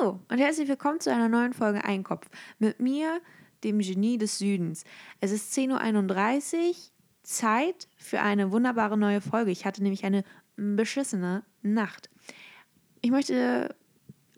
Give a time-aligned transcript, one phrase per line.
[0.00, 2.28] Hallo und herzlich willkommen zu einer neuen Folge Einkopf.
[2.58, 3.20] Mit mir,
[3.64, 4.84] dem Genie des Südens.
[5.20, 6.74] Es ist 10.31 Uhr,
[7.22, 9.50] Zeit für eine wunderbare neue Folge.
[9.50, 10.24] Ich hatte nämlich eine
[10.56, 12.08] beschissene Nacht.
[13.02, 13.74] Ich möchte.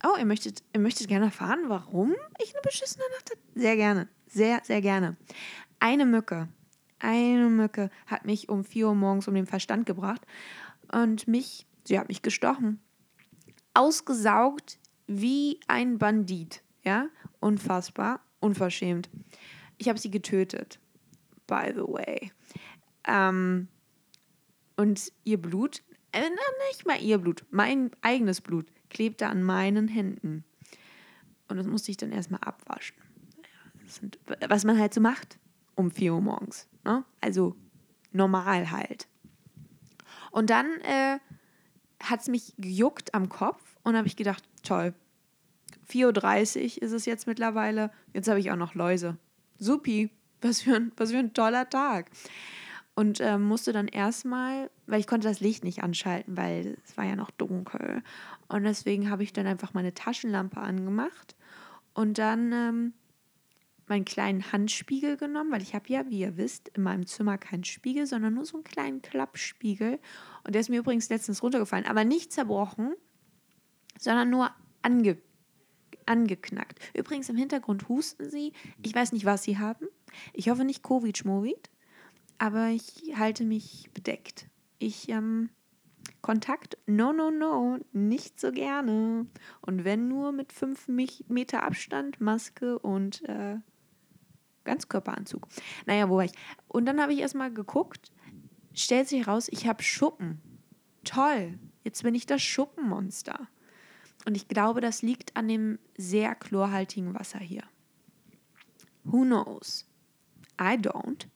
[0.04, 3.40] Oh, ihr möchtet, ihr möchtet gerne erfahren, warum ich eine beschissene Nacht hatte?
[3.54, 4.08] Sehr gerne.
[4.26, 5.17] Sehr, sehr gerne.
[5.79, 6.49] Eine Mücke.
[6.99, 10.22] Eine Mücke hat mich um 4 Uhr morgens um den Verstand gebracht
[10.90, 12.81] und mich, sie hat mich gestochen.
[13.74, 14.79] Ausgesaugt
[15.21, 16.62] wie ein Bandit.
[16.84, 17.09] Ja,
[17.41, 19.09] unfassbar, unverschämt.
[19.78, 20.80] Ich habe sie getötet,
[21.46, 22.32] by the way.
[23.05, 23.69] Ähm,
[24.77, 26.28] und ihr Blut, äh,
[26.70, 30.45] nicht mal ihr Blut, mein eigenes Blut klebte an meinen Händen.
[31.48, 32.97] Und das musste ich dann erstmal abwaschen.
[33.86, 35.38] Sind, was man halt so macht
[35.74, 36.69] um 4 Uhr morgens.
[36.84, 37.05] Ne?
[37.20, 37.56] Also
[38.12, 39.08] normal halt.
[40.30, 41.19] Und dann äh,
[42.02, 44.94] hat es mich gejuckt am Kopf und habe ich gedacht, toll,
[45.91, 47.91] 4.30 Uhr ist es jetzt mittlerweile.
[48.12, 49.16] Jetzt habe ich auch noch Läuse.
[49.58, 52.11] Supi, was für ein, was für ein toller Tag.
[52.94, 57.05] Und äh, musste dann erstmal, weil ich konnte das Licht nicht anschalten, weil es war
[57.05, 58.03] ja noch dunkel.
[58.48, 61.36] Und deswegen habe ich dann einfach meine Taschenlampe angemacht
[61.94, 62.92] und dann ähm,
[63.86, 67.64] meinen kleinen Handspiegel genommen, weil ich habe ja, wie ihr wisst, in meinem Zimmer keinen
[67.64, 69.98] Spiegel, sondern nur so einen kleinen Klappspiegel.
[70.44, 72.94] Und der ist mir übrigens letztens runtergefallen, aber nicht zerbrochen,
[73.98, 74.50] sondern nur
[74.83, 75.16] ange
[76.06, 76.78] angeknackt.
[76.95, 78.53] Übrigens im Hintergrund husten sie.
[78.83, 79.86] Ich weiß nicht, was sie haben.
[80.33, 81.70] Ich hoffe nicht Covid-Schmovid,
[82.39, 84.48] aber ich halte mich bedeckt.
[84.78, 85.50] Ich, ähm,
[86.20, 89.27] Kontakt, no, no, no, nicht so gerne.
[89.61, 93.56] Und wenn nur mit fünf Meter Abstand, Maske und äh,
[94.64, 95.48] Ganzkörperanzug.
[95.87, 96.33] Naja, wo war ich?
[96.69, 98.12] Und dann habe ich erstmal geguckt,
[98.72, 100.41] stellt sich heraus, ich habe Schuppen.
[101.05, 103.48] Toll, jetzt bin ich das Schuppenmonster.
[104.25, 107.65] Und ich glaube, das liegt an dem sehr chlorhaltigen Wasser hier.
[109.05, 109.87] Who knows?
[110.61, 111.27] I don't.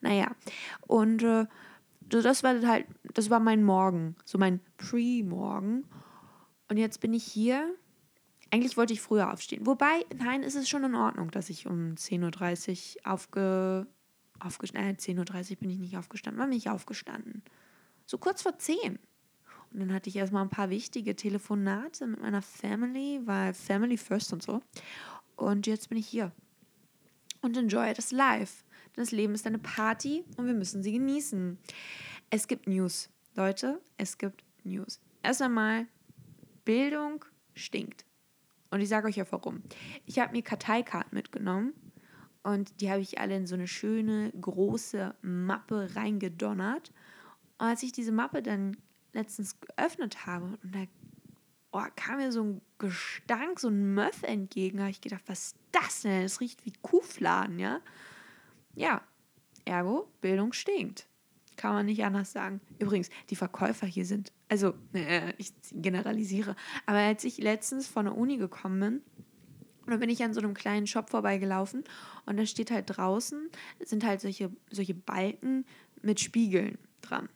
[0.00, 0.34] Naja,
[0.86, 1.46] und äh,
[2.00, 5.84] das war halt, das war mein Morgen, so mein Pre-Morgen.
[6.68, 7.74] Und jetzt bin ich hier.
[8.50, 9.66] Eigentlich wollte ich früher aufstehen.
[9.66, 13.86] Wobei, nein, ist es schon in Ordnung, dass ich um 10.30 Uhr aufge,
[14.38, 17.42] aufgestanden, äh, 10.30 Uhr bin ich nicht aufgestanden, war nicht aufgestanden.
[18.04, 18.98] So kurz vor 10.
[19.72, 24.32] Und dann hatte ich erstmal ein paar wichtige Telefonate mit meiner Family, weil Family first
[24.32, 24.62] und so.
[25.36, 26.32] Und jetzt bin ich hier
[27.42, 28.64] und enjoy das live.
[28.94, 31.58] Das Leben ist eine Party und wir müssen sie genießen.
[32.30, 35.00] Es gibt News, Leute, es gibt News.
[35.22, 35.86] Erst einmal,
[36.64, 38.04] Bildung stinkt.
[38.70, 39.62] Und ich sage euch ja warum.
[40.06, 41.72] Ich habe mir Karteikarten mitgenommen
[42.42, 46.92] und die habe ich alle in so eine schöne große Mappe reingedonnert.
[47.58, 48.76] Und als ich diese Mappe dann
[49.16, 50.84] letztens geöffnet habe und da
[51.72, 54.78] oh, kam mir so ein Gestank, so ein Möff entgegen.
[54.78, 56.22] Da habe ich gedacht, was ist das denn?
[56.22, 57.80] Das riecht wie Kuhfladen, ja?
[58.74, 59.02] Ja,
[59.64, 61.06] ergo, Bildung stinkt.
[61.56, 62.60] Kann man nicht anders sagen.
[62.78, 66.54] Übrigens, die Verkäufer hier sind, also äh, ich generalisiere,
[66.84, 69.02] aber als ich letztens von der Uni gekommen bin,
[69.86, 71.84] dann bin ich an so einem kleinen Shop vorbeigelaufen
[72.26, 73.48] und da steht halt draußen,
[73.84, 75.64] sind halt solche, solche Balken
[76.02, 77.28] mit Spiegeln dran.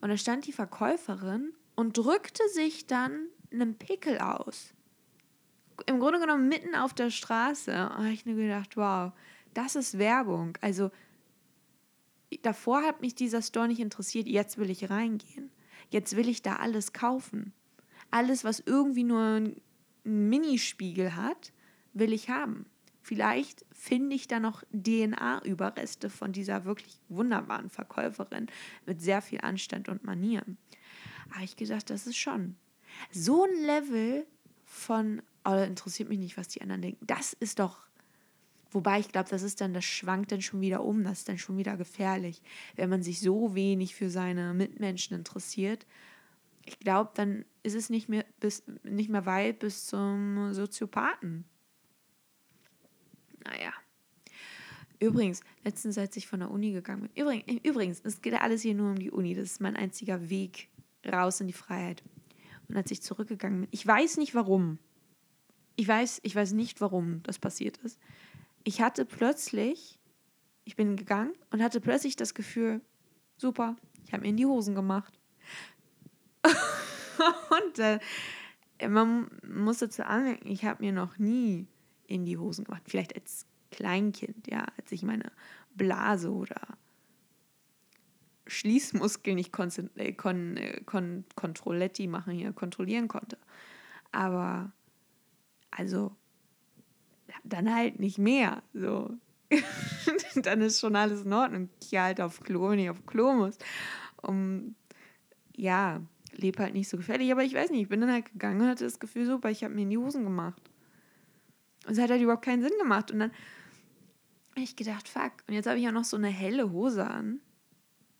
[0.00, 4.74] Und da stand die Verkäuferin und drückte sich dann einen Pickel aus.
[5.86, 7.74] Im Grunde genommen mitten auf der Straße.
[7.74, 9.12] Habe ich nur gedacht, wow,
[9.54, 10.56] das ist Werbung.
[10.60, 10.90] Also
[12.42, 15.50] davor hat mich dieser Store nicht interessiert, jetzt will ich reingehen.
[15.90, 17.52] Jetzt will ich da alles kaufen.
[18.10, 19.60] Alles, was irgendwie nur einen
[20.04, 21.52] Minispiegel hat,
[21.92, 22.66] will ich haben.
[23.04, 28.46] Vielleicht finde ich da noch DNA-Überreste von dieser wirklich wunderbaren Verkäuferin
[28.86, 30.56] mit sehr viel Anstand und Manieren.
[31.30, 32.56] Aber ich gesagt, das ist schon
[33.10, 34.26] so ein Level
[34.64, 37.06] von, oh, interessiert mich nicht, was die anderen denken.
[37.06, 37.80] Das ist doch,
[38.70, 41.36] wobei ich glaube, das ist dann, das schwankt dann schon wieder um, das ist dann
[41.36, 42.40] schon wieder gefährlich,
[42.74, 45.84] wenn man sich so wenig für seine Mitmenschen interessiert.
[46.64, 51.44] Ich glaube, dann ist es nicht mehr, bis, nicht mehr weit bis zum Soziopathen.
[53.44, 53.72] Naja.
[55.00, 58.74] Übrigens, letztens, als ich von der Uni gegangen bin, übrigens, übrigens, es geht alles hier
[58.74, 60.68] nur um die Uni, das ist mein einziger Weg
[61.06, 62.02] raus in die Freiheit.
[62.68, 64.78] Und als ich zurückgegangen bin, ich weiß nicht warum,
[65.76, 67.98] ich weiß, ich weiß nicht, warum das passiert ist.
[68.62, 69.98] Ich hatte plötzlich,
[70.64, 72.80] ich bin gegangen und hatte plötzlich das Gefühl,
[73.36, 73.76] super,
[74.06, 75.18] ich habe mir in die Hosen gemacht.
[76.44, 77.98] und äh,
[78.88, 81.66] man muss dazu anmerken, ich habe mir noch nie
[82.06, 82.82] in die Hosen gemacht.
[82.86, 85.32] Vielleicht als Kleinkind, ja, als ich meine
[85.74, 86.60] Blase oder
[88.46, 93.38] Schließmuskel nicht kon äh, kon kon kontrolletti machen hier, kontrollieren konnte.
[94.12, 94.72] Aber
[95.70, 96.14] also
[97.42, 98.62] dann halt nicht mehr.
[98.72, 99.10] So.
[100.36, 101.68] dann ist schon alles in Ordnung.
[101.82, 103.58] Ich halt auf Klo, wenn ich auf Klo muss.
[104.22, 104.74] Um,
[105.56, 106.00] ja,
[106.32, 107.30] lebe halt nicht so gefährlich.
[107.30, 109.62] Aber ich weiß nicht, ich bin dann halt gegangen und hatte das Gefühl, super, ich
[109.62, 110.60] habe mir in die Hosen gemacht.
[111.86, 113.10] Und es hat halt überhaupt keinen Sinn gemacht.
[113.10, 113.30] Und dann
[114.50, 115.32] habe ich gedacht, fuck.
[115.48, 117.40] Und jetzt habe ich ja noch so eine helle Hose an.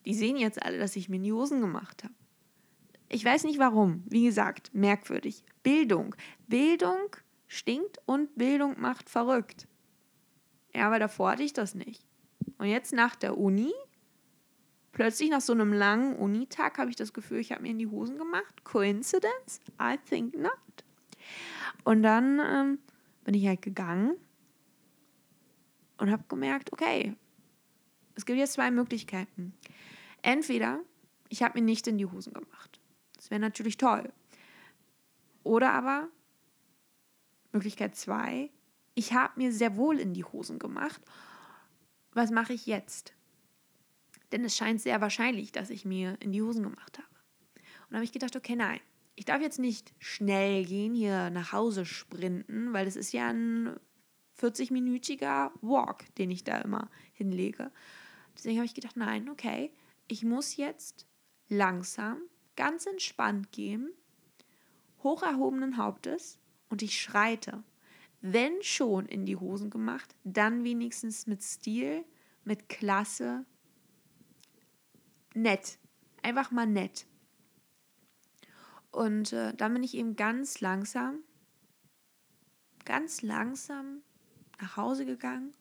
[0.05, 2.13] Die sehen jetzt alle, dass ich mir in die Hosen gemacht habe.
[3.09, 4.03] Ich weiß nicht warum.
[4.07, 5.43] Wie gesagt, merkwürdig.
[5.63, 6.15] Bildung.
[6.47, 7.15] Bildung
[7.47, 9.67] stinkt und Bildung macht verrückt.
[10.73, 12.03] Ja, aber davor hatte ich das nicht.
[12.57, 13.71] Und jetzt nach der Uni,
[14.91, 17.87] plötzlich nach so einem langen Unitag, habe ich das Gefühl, ich habe mir in die
[17.87, 18.63] Hosen gemacht.
[18.63, 19.61] Coincidence?
[19.81, 20.51] I think not.
[21.83, 22.79] Und dann ähm,
[23.25, 24.15] bin ich halt gegangen
[25.97, 27.15] und habe gemerkt, okay,
[28.13, 29.53] es gibt jetzt zwei Möglichkeiten.
[30.21, 30.79] Entweder
[31.27, 32.79] ich habe mir nicht in die Hosen gemacht.
[33.15, 34.13] Das wäre natürlich toll.
[35.43, 36.07] Oder aber
[37.51, 38.51] Möglichkeit zwei,
[38.93, 41.01] ich habe mir sehr wohl in die Hosen gemacht.
[42.13, 43.13] Was mache ich jetzt?
[44.31, 47.07] Denn es scheint sehr wahrscheinlich, dass ich mir in die Hosen gemacht habe.
[47.55, 48.79] Und da habe ich gedacht, okay, nein,
[49.15, 53.75] ich darf jetzt nicht schnell gehen, hier nach Hause sprinten, weil es ist ja ein
[54.39, 57.71] 40-minütiger Walk, den ich da immer hinlege.
[58.35, 59.71] Deswegen habe ich gedacht, nein, okay,
[60.07, 61.07] ich muss jetzt
[61.47, 62.17] langsam,
[62.55, 63.91] ganz entspannt gehen,
[65.03, 66.39] hoch erhobenen Hauptes
[66.69, 67.63] und ich schreite.
[68.21, 72.03] Wenn schon in die Hosen gemacht, dann wenigstens mit Stil,
[72.43, 73.45] mit Klasse,
[75.33, 75.77] nett.
[76.21, 77.05] Einfach mal nett.
[78.95, 81.19] Und äh, dann bin ich eben ganz langsam,
[82.85, 84.03] ganz langsam
[84.61, 85.53] nach Hause gegangen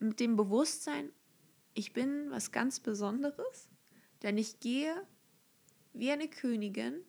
[0.00, 1.12] mit dem Bewusstsein,
[1.74, 3.68] ich bin was ganz Besonderes,
[4.22, 5.06] denn ich gehe
[5.92, 7.04] wie eine Königin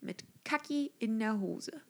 [0.00, 1.82] mit Kaki in der Hose.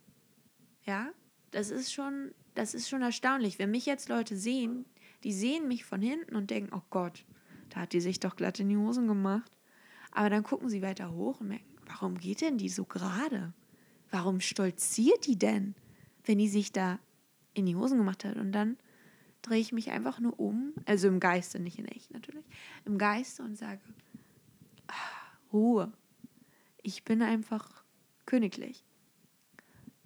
[0.82, 1.12] Ja,
[1.52, 3.60] das ist schon, das ist schon erstaunlich.
[3.60, 4.86] Wenn mich jetzt Leute sehen,
[5.22, 7.24] die sehen mich von hinten und denken, oh Gott,
[7.68, 9.56] da hat die sich doch glatt in die Hosen gemacht.
[10.10, 13.52] Aber dann gucken sie weiter hoch und merken, warum geht denn die so gerade?
[14.10, 15.74] Warum stolziert die denn,
[16.24, 16.98] wenn die sich da
[17.54, 18.36] in die Hosen gemacht hat?
[18.36, 18.76] Und dann
[19.42, 22.44] drehe ich mich einfach nur um, also im Geiste, nicht in echt natürlich,
[22.84, 23.80] im Geiste und sage,
[24.88, 24.92] ah,
[25.52, 25.92] Ruhe.
[26.82, 27.84] Ich bin einfach
[28.26, 28.84] königlich.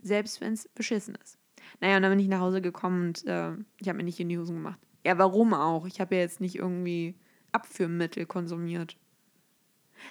[0.03, 1.39] Selbst wenn es beschissen ist.
[1.81, 4.29] Naja, und dann bin ich nach Hause gekommen und äh, ich habe mir nicht in
[4.29, 4.79] die Hosen gemacht.
[5.05, 5.87] Ja, warum auch?
[5.87, 7.15] Ich habe ja jetzt nicht irgendwie
[7.53, 8.97] Abführmittel konsumiert.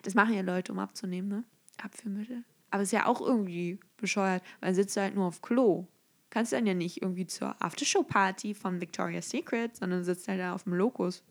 [0.03, 1.43] Das machen ja Leute, um abzunehmen, ne?
[1.81, 2.43] Abführmittel.
[2.71, 5.87] Aber ist ja auch irgendwie bescheuert, weil sitzt du halt nur auf Klo.
[6.29, 10.63] Kannst dann ja nicht irgendwie zur Aftershow-Party von Victoria's Secret, sondern sitzt halt da auf
[10.63, 11.23] dem Lokus.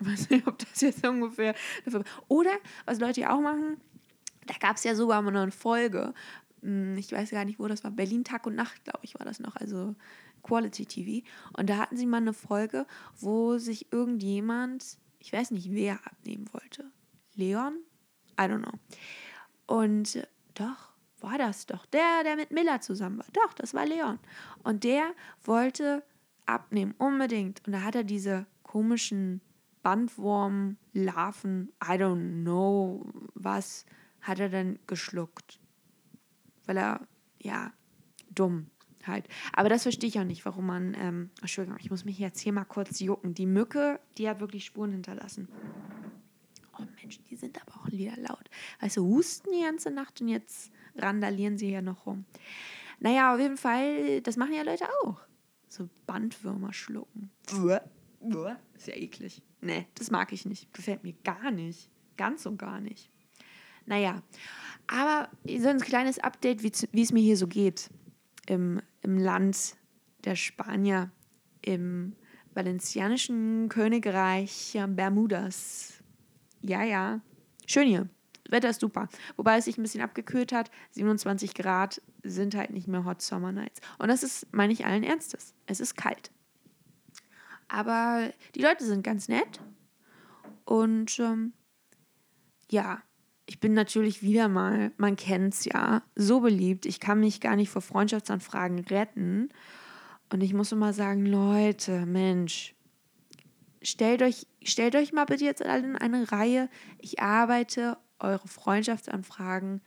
[0.00, 1.54] Ich weiß nicht, ob das jetzt ungefähr.
[2.28, 2.52] Oder,
[2.86, 3.76] was Leute ja auch machen,
[4.46, 6.14] da gab es ja sogar mal eine Folge.
[6.62, 7.90] Hm, ich weiß gar nicht, wo das war.
[7.90, 9.56] Berlin Tag und Nacht, glaube ich, war das noch.
[9.56, 9.94] Also
[10.42, 11.26] Quality TV.
[11.56, 12.86] Und da hatten sie mal eine Folge,
[13.18, 16.90] wo sich irgendjemand, ich weiß nicht, wer abnehmen wollte.
[17.34, 17.78] Leon?
[18.40, 18.78] I don't know.
[19.66, 21.86] Und doch, war das doch.
[21.86, 23.26] Der, der mit Miller zusammen war.
[23.32, 24.18] Doch, das war Leon.
[24.62, 25.12] Und der
[25.42, 26.04] wollte
[26.46, 27.62] abnehmen, unbedingt.
[27.66, 29.40] Und da hat er diese komischen
[29.82, 33.86] Bandwurm-Larven, I don't know was,
[34.20, 35.60] hat er dann geschluckt.
[36.66, 37.06] Weil er,
[37.38, 37.72] ja,
[38.30, 38.70] dumm
[39.06, 39.28] halt.
[39.52, 42.52] Aber das verstehe ich auch nicht, warum man, ähm, Entschuldigung, ich muss mich jetzt hier
[42.52, 43.34] mal kurz jucken.
[43.34, 45.48] Die Mücke, die hat wirklich Spuren hinterlassen.
[46.78, 48.43] Oh Mensch, die sind aber auch wieder laut.
[48.80, 52.24] Weißt du, husten die ganze Nacht und jetzt randalieren sie ja noch rum.
[53.00, 55.20] Naja, auf jeden Fall, das machen ja Leute auch.
[55.68, 57.30] So Bandwürmer schlucken.
[58.74, 59.42] Ist ja eklig.
[59.60, 60.72] Nee, das mag ich nicht.
[60.72, 61.90] Gefällt mir gar nicht.
[62.16, 63.10] Ganz und gar nicht.
[63.86, 64.22] Naja,
[64.86, 67.90] aber so ein kleines Update, wie es mir hier so geht.
[68.46, 69.76] Im, Im Land
[70.24, 71.10] der Spanier,
[71.62, 72.14] im
[72.54, 76.02] valencianischen Königreich Bermudas.
[76.62, 77.20] Ja, ja.
[77.66, 78.08] Schön hier.
[78.54, 79.08] Wetter ist super.
[79.36, 80.70] Wobei es sich ein bisschen abgekühlt hat.
[80.92, 83.80] 27 Grad sind halt nicht mehr Hot Summer Nights.
[83.98, 85.54] Und das ist, meine ich allen Ernstes.
[85.66, 86.30] Es ist kalt.
[87.68, 89.60] Aber die Leute sind ganz nett.
[90.64, 91.52] Und ähm,
[92.70, 93.02] ja,
[93.46, 96.86] ich bin natürlich wieder mal, man kennt es ja, so beliebt.
[96.86, 99.50] Ich kann mich gar nicht vor Freundschaftsanfragen retten.
[100.32, 102.74] Und ich muss immer sagen, Leute, Mensch,
[103.82, 106.70] stellt euch, stellt euch mal bitte jetzt alle in eine Reihe.
[106.98, 109.80] Ich arbeite eure Freundschaftsanfragen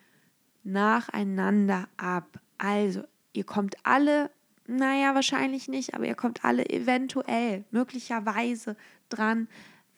[0.63, 2.39] nacheinander ab.
[2.57, 3.03] Also,
[3.34, 4.31] ihr kommt alle,
[4.65, 8.75] naja, wahrscheinlich nicht, aber ihr kommt alle eventuell, möglicherweise
[9.10, 9.48] dran,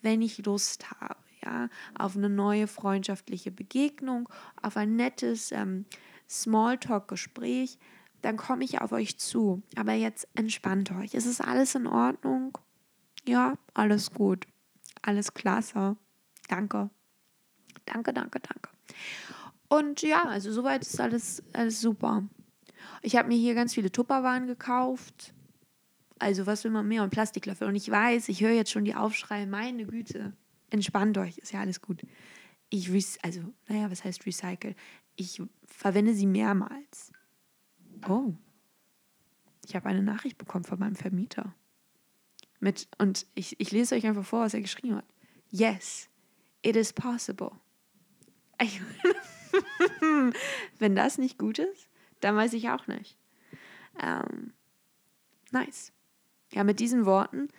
[0.01, 4.29] wenn ich Lust habe, ja, auf eine neue freundschaftliche Begegnung,
[4.61, 5.85] auf ein nettes ähm,
[6.29, 7.79] Smalltalk-Gespräch,
[8.21, 9.63] dann komme ich auf euch zu.
[9.75, 11.15] Aber jetzt entspannt euch.
[11.15, 12.57] Es ist alles in Ordnung.
[13.27, 14.45] Ja, alles gut.
[15.01, 15.95] Alles klasse.
[16.47, 16.89] Danke.
[17.91, 18.69] Danke, danke, danke.
[19.67, 22.23] Und ja, also soweit ist alles, alles super.
[23.01, 25.33] Ich habe mir hier ganz viele Tupperwaren gekauft.
[26.17, 27.03] Also was will man mehr?
[27.03, 27.67] Und Plastiklöffel.
[27.67, 30.33] Und ich weiß, ich höre jetzt schon die Aufschreie, meine Güte.
[30.69, 32.01] Entspannt euch, ist ja alles gut.
[32.69, 32.89] Ich,
[33.23, 34.75] also, naja, was heißt recycle?
[35.15, 37.11] Ich verwende sie mehrmals.
[38.07, 38.33] Oh,
[39.65, 41.53] ich habe eine Nachricht bekommen von meinem Vermieter.
[42.59, 45.05] Mit, und ich, ich lese euch einfach vor, was er geschrieben hat.
[45.49, 46.09] Yes,
[46.61, 47.51] it is possible.
[50.79, 51.87] Wenn das nicht gut ist,
[52.19, 53.17] dann weiß ich auch nicht.
[54.01, 54.53] Ähm,
[55.51, 55.91] nice.
[56.53, 57.49] Ja, mit diesen Worten,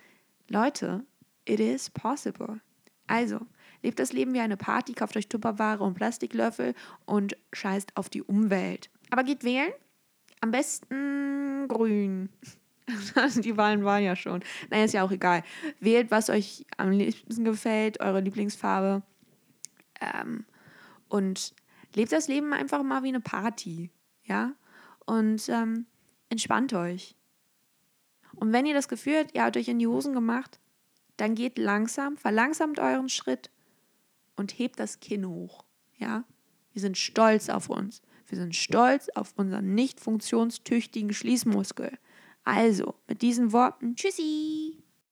[0.49, 1.05] Leute,
[1.45, 2.59] it is possible.
[3.07, 3.39] Also,
[3.83, 6.73] lebt das Leben wie eine Party, kauft euch Tupperware und Plastiklöffel
[7.05, 8.89] und scheißt auf die Umwelt.
[9.09, 9.71] Aber geht wählen.
[10.39, 12.29] Am besten grün.
[13.43, 14.43] die Wahlen waren ja schon.
[14.69, 15.43] Nein, ist ja auch egal.
[15.79, 19.03] Wählt, was euch am liebsten gefällt, eure Lieblingsfarbe.
[20.01, 20.45] Ähm,
[21.11, 21.53] und
[21.93, 23.91] lebt das Leben einfach mal wie eine Party.
[24.23, 24.53] Ja?
[25.05, 25.85] Und ähm,
[26.29, 27.15] entspannt euch.
[28.35, 30.59] Und wenn ihr das Gefühl habt, ihr habt euch in die Hosen gemacht,
[31.17, 33.51] dann geht langsam, verlangsamt euren Schritt
[34.37, 35.65] und hebt das Kinn hoch.
[35.97, 36.23] Ja?
[36.71, 38.01] Wir sind stolz auf uns.
[38.27, 41.97] Wir sind stolz auf unseren nicht funktionstüchtigen Schließmuskel.
[42.45, 44.80] Also, mit diesen Worten, tschüssi!